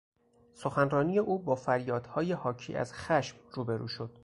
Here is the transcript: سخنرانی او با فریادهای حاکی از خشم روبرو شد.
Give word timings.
سخنرانی 0.53 1.19
او 1.19 1.39
با 1.43 1.55
فریادهای 1.55 2.33
حاکی 2.33 2.73
از 2.75 2.93
خشم 2.93 3.37
روبرو 3.53 3.87
شد. 3.87 4.11